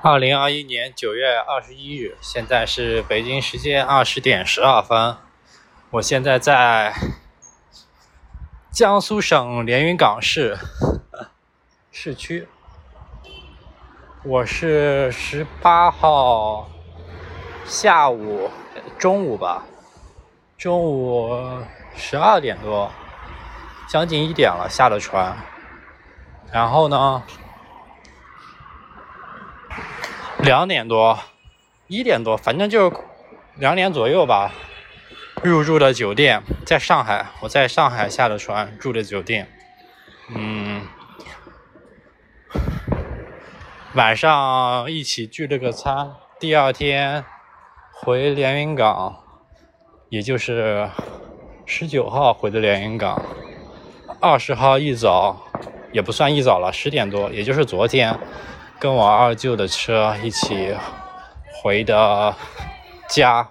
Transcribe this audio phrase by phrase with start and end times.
[0.00, 5.16] 二零二一年九月二十一日，现在是北京时间二十点十二分。
[5.90, 6.94] 我现在在
[8.70, 10.56] 江苏省连云港市
[11.90, 12.46] 市区。
[14.22, 16.70] 我是十八号
[17.64, 18.52] 下午
[18.98, 19.64] 中午吧，
[20.56, 21.60] 中午
[21.96, 22.92] 十二点多，
[23.88, 25.36] 将近一点了下的船。
[26.52, 27.24] 然后呢？
[30.42, 31.18] 两点多，
[31.88, 32.92] 一点多，反正就
[33.56, 34.52] 两点左右吧。
[35.42, 39.48] 入住的酒店在上海，我在上海下的船，住的酒店。
[40.34, 40.82] 嗯，
[43.94, 46.12] 晚上一起聚了个餐。
[46.40, 47.24] 第二天
[47.92, 49.22] 回连云港，
[50.08, 50.88] 也就是
[51.66, 53.22] 十九号回的连云港。
[54.20, 55.44] 二十号一早，
[55.92, 58.18] 也不算一早了，十点多，也就是昨天。
[58.80, 60.76] 跟我二舅的车一起
[61.52, 62.32] 回的
[63.08, 63.48] 家。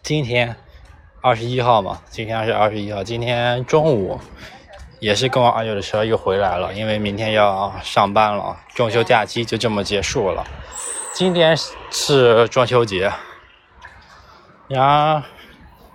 [0.00, 0.54] 今天
[1.20, 3.02] 二十一号嘛，今天是二十一号。
[3.02, 4.20] 今天中午
[5.00, 10.46] 也是跟我二舅的车又回来了，因为明天要上班了，中秋假期就这么结束了。
[11.12, 11.56] 今天
[11.90, 13.12] 是中秋节，
[14.68, 15.26] 呀，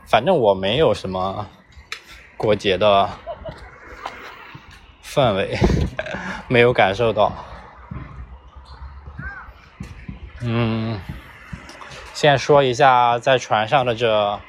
[0.05, 1.47] 反正我没有什么
[2.35, 3.09] 过节的
[5.01, 5.57] 氛围。
[6.47, 7.31] 没有感受到，
[10.41, 10.99] 嗯，
[12.13, 14.39] 先说一下在船上的这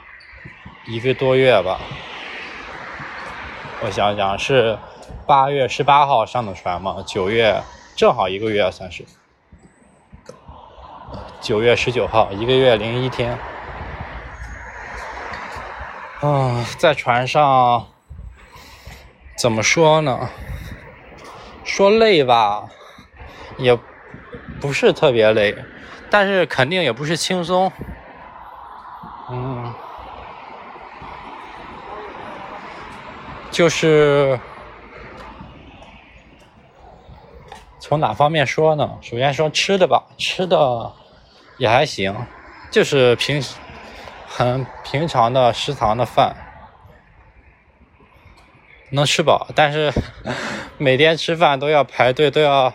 [0.87, 1.81] 一个多月吧。
[3.83, 4.79] 我想想，是
[5.27, 7.03] 八月十八号上的船嘛？
[7.07, 7.63] 九月
[7.97, 9.05] 正好一个月算是。
[11.41, 13.39] 九月十九号，一个月零一天。
[16.21, 17.87] 啊，在船上
[19.37, 20.29] 怎么说呢？
[21.67, 22.69] 说累吧，
[23.59, 23.77] 也
[24.61, 25.55] 不是特别累，
[26.09, 27.71] 但是肯定也不是轻松。
[29.29, 29.75] 嗯，
[33.51, 34.39] 就是
[37.81, 38.99] 从哪方面说呢？
[39.03, 40.93] 首先说吃的吧，吃的
[41.59, 42.15] 也还行，
[42.71, 43.43] 就是平
[44.29, 46.46] 很平常的食堂的饭。
[48.97, 49.93] 能吃饱，但是
[50.79, 52.73] 每天吃饭都要排队，都要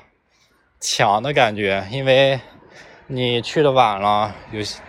[0.80, 2.40] 抢的感觉，因为
[3.08, 4.80] 你去的晚了，有些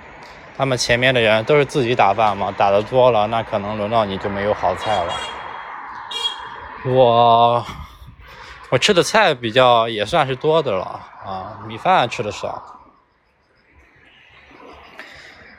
[0.57, 5.13] 他们前面的人都是自己打饭嘛，打的多了，那可能轮到你就没有好菜了。
[6.85, 7.65] 我
[8.71, 12.81] 我吃的菜比较也算是多的了啊，米饭吃的少，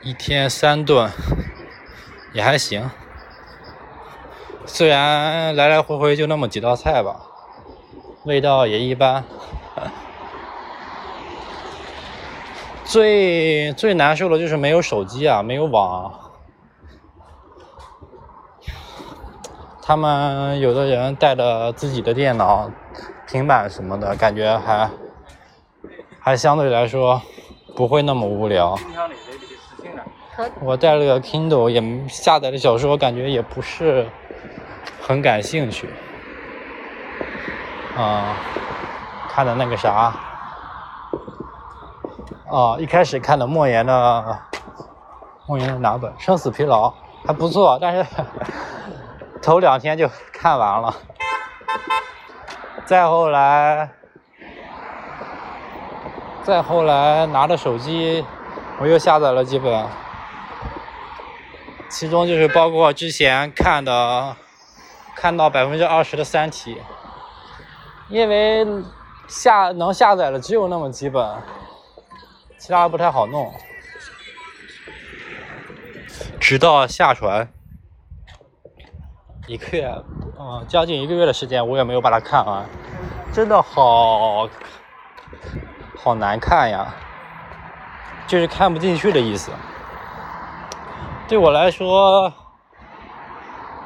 [0.02, 1.10] 一天三顿
[2.32, 2.88] 也还行。
[4.66, 7.20] 虽然来来回回就那么几道菜吧，
[8.24, 9.24] 味道也一般。
[12.84, 16.12] 最最难受的就是没有手机啊，没有网。
[19.82, 22.70] 他们有的人带着自己的电脑、
[23.26, 24.90] 平板什么的，感觉还
[26.20, 27.20] 还相对来说
[27.76, 28.78] 不会那么无聊。
[30.60, 34.08] 我带了个 Kindle，也下载的小说，感觉也不是。
[35.06, 35.86] 很感兴趣，
[37.94, 38.36] 啊，
[39.28, 40.14] 看的那个啥，
[42.50, 44.38] 啊，一开始看的莫言的，
[45.46, 46.88] 莫言的哪本《生死疲劳》
[47.26, 48.06] 还不错，但是
[49.42, 50.94] 头两天就看完了，
[52.86, 53.90] 再后来，
[56.42, 58.24] 再后来拿着手机，
[58.78, 59.86] 我又下载了几本，
[61.90, 64.34] 其中就是包括之前看的。
[65.14, 66.74] 看到百分之二十的《三体》，
[68.08, 68.66] 因为
[69.26, 71.36] 下能下载的只有那么几本，
[72.58, 73.52] 其他不太好弄。
[76.38, 77.48] 直到下船，
[79.46, 79.90] 一个月，
[80.38, 82.66] 嗯，将近一个月的时间，我也没有把它看完，
[83.32, 84.46] 真的好
[85.96, 86.94] 好难看呀，
[88.26, 89.50] 就是看不进去的意思。
[91.26, 92.30] 对我来说，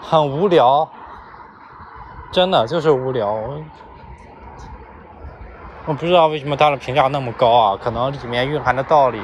[0.02, 0.91] 很无聊。
[2.30, 3.32] 真的就是无聊，
[5.86, 7.76] 我不知道为什么它的评价那么高啊？
[7.82, 9.19] 可能里面蕴含的道理，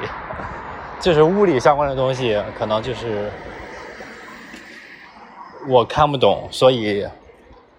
[0.99, 3.31] 就是物理相关的东西，可能就是
[5.67, 7.07] 我看不懂，所以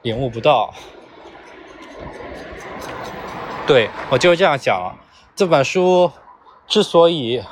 [0.02, 0.73] 领悟不到。
[3.67, 4.96] 对我就是这样想。
[5.34, 6.12] 这本书
[6.69, 7.43] 之所以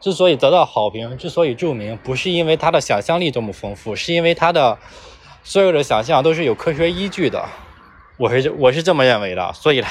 [0.00, 4.78] 之所以得到好评，之所以著名，不是因为它的想象力多么丰富，是因为它的。
[5.46, 7.44] 所有的想象都是有科学依据的，
[8.16, 9.84] 我是我是这么认为的，所以，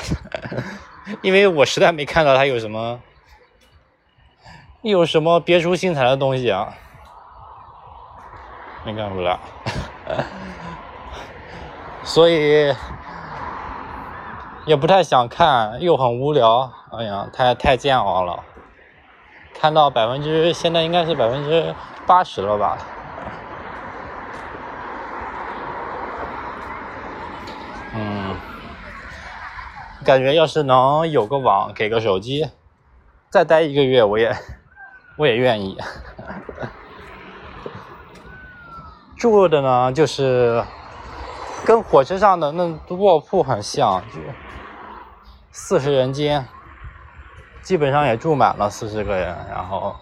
[1.21, 2.99] 因为我实在没看到他有什么
[4.81, 6.73] 有什么别出心裁的东西啊，
[8.83, 9.39] 没看出来，
[12.03, 12.73] 所以
[14.65, 18.43] 也不太想看，又很无聊，哎呀，太太煎熬了。
[19.53, 21.75] 看到百分之现在应该是百分之
[22.07, 22.75] 八十了吧。
[30.03, 32.49] 感觉要是能有个网，给个手机，
[33.29, 34.35] 再待一个月，我也
[35.17, 35.77] 我也愿意。
[39.17, 40.63] 住的呢，就是
[41.65, 44.19] 跟火车上的那卧铺很像，就
[45.51, 46.45] 四十人间，
[47.61, 49.95] 基本上也住满了四十个人，然后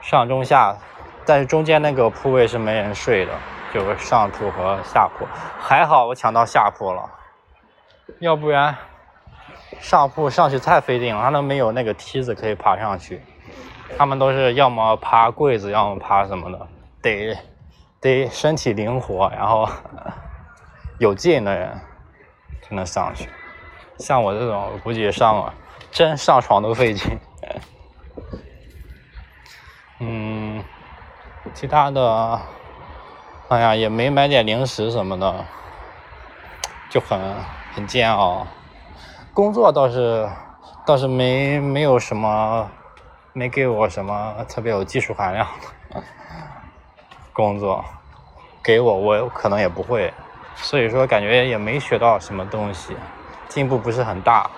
[0.00, 0.76] 上中下，
[1.24, 3.32] 但是中间那个铺位是没人睡的。
[3.72, 5.26] 就是上铺和下铺，
[5.58, 7.10] 还好我抢到下铺了，
[8.18, 8.76] 要不然
[9.80, 13.22] 上铺上去太费劲了，他都没有那个梯子可以爬上去，
[13.96, 16.66] 他们都是要么爬柜子，要么爬什么的，
[17.02, 17.36] 得
[18.00, 19.68] 得身体灵活，然后
[20.98, 21.80] 有劲的人
[22.62, 23.28] 才能上去，
[23.98, 25.52] 像我这种估计上
[25.90, 27.18] 真上床都费劲。
[30.00, 30.64] 嗯，
[31.52, 32.40] 其他的。
[33.48, 35.44] 哎呀，也没买点零食什么的，
[36.88, 37.20] 就很
[37.74, 38.46] 很煎熬。
[39.32, 40.28] 工作倒是
[40.86, 42.70] 倒是没没有什么，
[43.32, 45.44] 没给我什么特别有技术含量
[45.90, 46.00] 的
[47.32, 47.84] 工作，
[48.62, 50.14] 给我我可能也不会，
[50.54, 52.96] 所以说感觉也没学到什么东西，
[53.48, 54.48] 进步不是很大。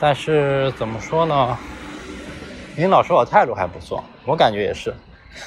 [0.00, 1.56] 但是怎么说呢？
[2.74, 4.90] 领导说我态度还不错，我感觉也是。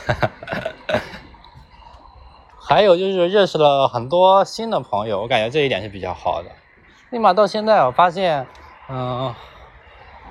[0.07, 0.69] 哈哈哈哈
[2.75, 6.49] 还有就是认识了很多新的朋友，我感觉这一点是比较好的。
[7.09, 8.45] 立马到现在，我发现，
[8.89, 9.33] 嗯，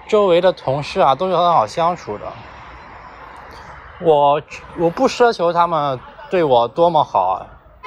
[0.06, 2.26] 周围的同事啊都是很好相处的。
[4.02, 4.43] 我
[4.76, 5.99] 我不奢求他们
[6.29, 7.46] 对我多么好，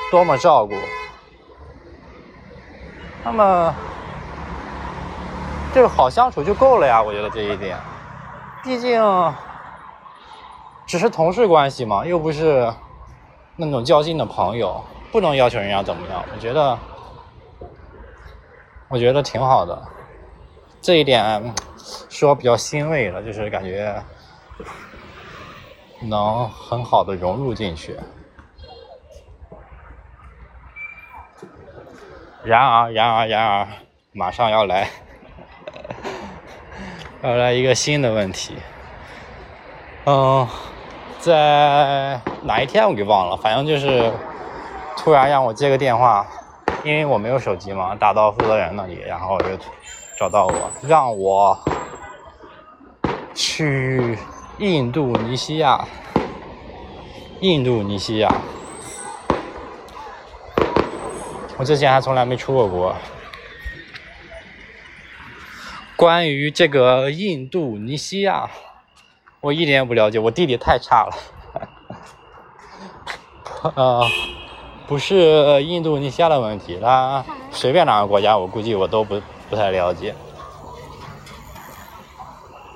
[0.09, 0.73] 多么照顾，
[3.23, 3.71] 他们
[5.71, 6.99] 就是好相处就够了呀。
[6.99, 7.77] 我觉得这一点。
[8.63, 8.99] 毕竟
[10.87, 12.73] 只是同事关系嘛，又不是
[13.57, 14.81] 那种较劲的朋友，
[15.11, 16.23] 不能要求人家怎么样。
[16.33, 16.79] 我觉得，
[18.87, 19.81] 我觉得挺好的，
[20.81, 21.53] 这一点
[22.09, 24.01] 是我比较欣慰的，就是感觉
[26.01, 27.99] 能很好的融入进去。
[32.43, 33.67] 然而，然而，然而，
[34.13, 34.89] 马上要来。
[37.23, 38.55] 要来一个新的问题，
[40.05, 40.47] 嗯，
[41.27, 44.09] 在哪一天我给忘了，反正就是
[44.95, 46.25] 突然让我接个电话，
[46.85, 49.47] 因为我没有手机嘛，打到负责人那里，然后就
[50.17, 51.59] 找到我，让我
[53.35, 54.17] 去
[54.59, 55.85] 印度尼西亚，
[57.41, 58.33] 印度尼西亚，
[61.57, 62.95] 我之前还从来没出过国。
[65.97, 68.49] 关于这个印度尼西亚，
[69.41, 71.13] 我一点也不了解，我地理太差了。
[73.75, 74.03] 呃，
[74.87, 80.15] 不是印度尼西亚的问题，它随便哪个国家，我估计我都不不太了解。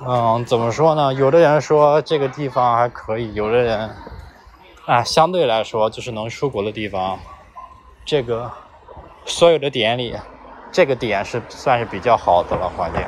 [0.06, 1.14] 嗯，怎么说呢？
[1.14, 3.94] 有的人说这个地方还可以，有的人
[4.86, 7.18] 啊，相对来说就是能出国的地方，
[8.04, 8.50] 这个
[9.24, 10.16] 所有的点里。
[10.72, 13.02] 这个点是算是比较好的了环境，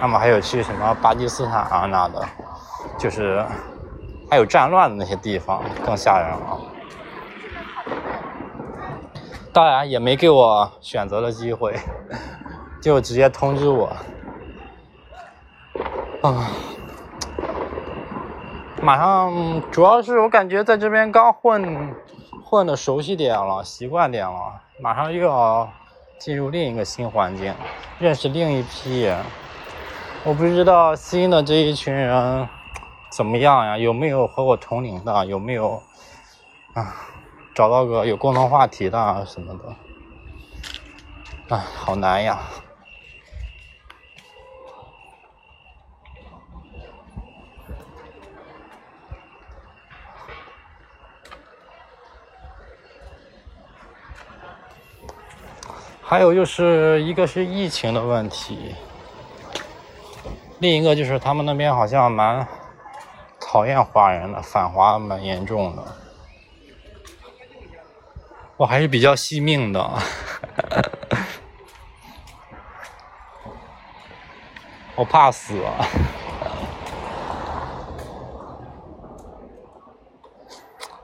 [0.00, 2.24] 那么还有去什么巴基斯坦啊那的，
[3.00, 3.42] 就是
[4.30, 6.60] 还有战乱的那些地方更吓人了。
[9.52, 11.74] 当然也没给我选择的机会，
[12.82, 13.86] 就直接通知我。
[16.20, 16.50] 啊，
[18.82, 21.94] 马上主要是我感觉在这边刚混
[22.44, 25.68] 混的熟悉点了，习惯点了，马上又要。
[26.20, 27.54] 进入另一个新环境，
[27.98, 29.24] 认识另一批人。
[30.22, 32.46] 我不知道新的这一群人
[33.10, 33.76] 怎么样呀？
[33.76, 35.26] 有没有和我同龄的？
[35.26, 35.82] 有没有
[36.74, 36.94] 啊？
[37.54, 41.56] 找到个有共同话题的什么的？
[41.56, 42.38] 哎，好难呀。
[56.02, 58.74] 还有就是一个是疫情的问题，
[60.58, 62.46] 另一个就是他们那边好像蛮
[63.52, 65.82] 讨厌华人的，反华蛮严重的。
[68.56, 69.90] 我还是比较惜命的，
[74.94, 75.60] 我怕死。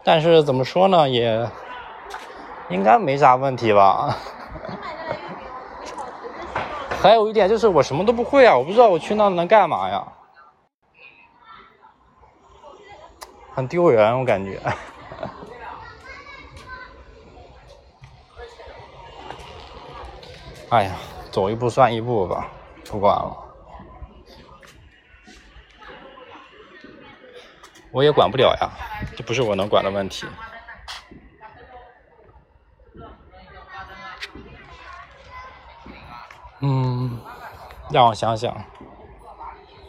[0.05, 1.51] 但是怎么说呢，也
[2.69, 4.17] 应该没啥问题吧。
[7.03, 10.07] 还有一点就是我什么都不会啊，我不知道我去那能干嘛呀，
[13.57, 14.61] 很丢人，我感觉。
[20.69, 20.95] 哎呀，
[21.33, 22.49] 走一步算一步吧，
[22.91, 23.35] 不管了，
[27.93, 28.69] 我也管不了呀，
[29.17, 30.27] 这不是我能管的问题。
[36.61, 37.19] 嗯，
[37.91, 38.55] 让我想想，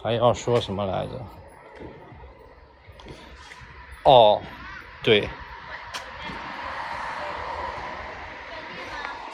[0.01, 1.21] 还要说什么来着？
[4.07, 4.41] 哦，
[5.03, 5.27] 对，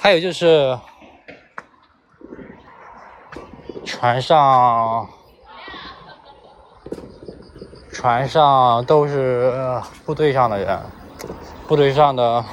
[0.01, 0.75] 还有就是。
[3.85, 5.07] 船上，
[7.91, 10.81] 船上都是部队上的人，
[11.67, 12.43] 部队上的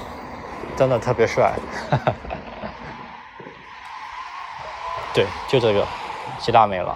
[0.77, 1.55] 真的特别帅，
[5.15, 5.87] 对，就这个，
[6.39, 6.95] 其他没了。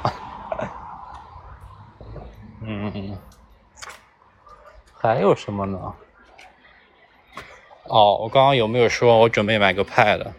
[2.60, 3.18] 嗯，
[5.06, 5.78] 还有什么呢？
[7.82, 10.32] 哦，我刚刚有没有说我准备买个 Pad？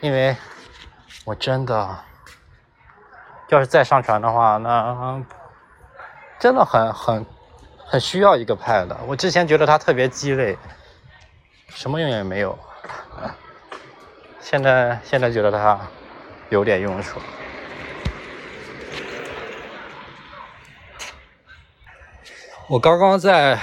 [0.00, 0.36] 因为
[1.24, 1.98] 我真的。
[3.48, 5.20] 要是再上传的话，那
[6.38, 7.26] 真的很很
[7.76, 8.88] 很需要一个 Pad。
[9.06, 10.56] 我之前觉得它特别鸡肋，
[11.68, 12.56] 什么用也没有。
[14.40, 15.80] 现在现在觉得它
[16.50, 17.18] 有点用处。
[22.68, 23.58] 我刚刚在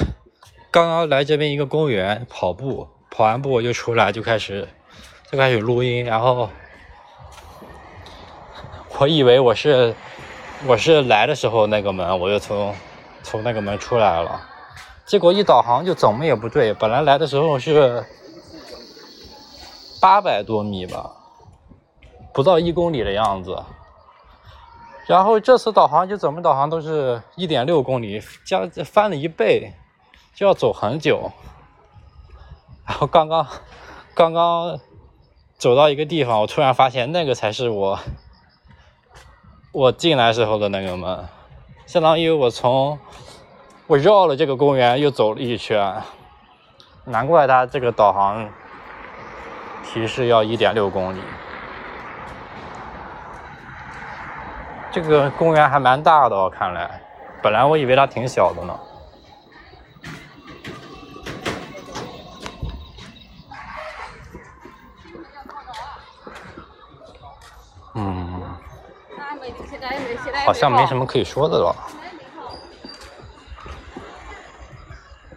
[0.69, 4.67] 刚刚来这边一个公园跑步，跑完步我就出来就开始
[5.31, 6.49] 就开始录音，然后。
[8.99, 9.95] 我以为我是
[10.67, 12.75] 我是来的时候那个门，我就从
[13.23, 14.39] 从那个门出来了，
[15.07, 16.71] 结果一导航就怎么也不对。
[16.75, 18.05] 本来来的时候是
[19.99, 21.09] 八百多米吧，
[22.31, 23.57] 不到一公里的样子，
[25.07, 29.73] 然后这次导航就怎么导航都是一点六公里，加翻了一倍，
[30.33, 31.31] 就要走很久。
[32.85, 33.47] 然后刚刚
[34.13, 34.79] 刚刚
[35.57, 37.99] 走到一个地方，我突然发现那个才是我。
[39.73, 41.29] 我进来时候的那个门，
[41.85, 42.99] 相当于我从
[43.87, 46.03] 我绕了这个公园又走了一圈，
[47.05, 48.49] 难怪它这个导航
[49.85, 51.21] 提示要一点六公里。
[54.91, 57.01] 这个公园还蛮大的，哦看来，
[57.41, 58.79] 本来我以为它挺小的呢。
[67.93, 68.41] 嗯
[70.45, 71.75] 好像没什么可以说的了。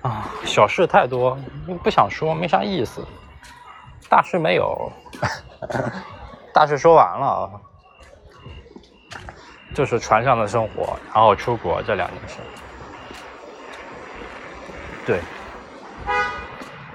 [0.02, 3.04] 啊，小事太多，又不想说，没啥意思。
[4.08, 4.92] 大事没有，
[6.52, 7.50] 大事说完了啊，
[9.74, 12.36] 就是船上的生活，然后出国这两件事。
[15.04, 15.20] 对，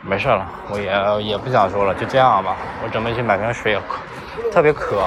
[0.02, 2.58] 没事了，我也也不想说了，就这样吧。
[2.84, 3.80] 我准备去买瓶水，
[4.52, 5.06] 特别渴。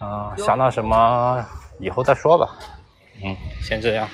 [0.00, 1.44] 嗯，想到什么
[1.80, 2.50] 以后再说吧。
[3.24, 4.08] 嗯，先这样。